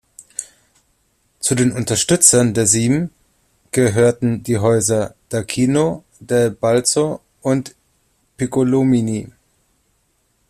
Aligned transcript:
Zu 1.41 1.53
den 1.53 1.71
"Unterstützern 1.73 2.55
der 2.55 2.65
Sieben" 2.65 3.11
gehörten 3.71 4.41
die 4.41 4.57
Häuser 4.57 5.13
d’Aquino, 5.31 6.01
del 6.19 6.49
Balzo 6.49 7.19
und 7.43 7.75
Piccolomini. 8.35 9.29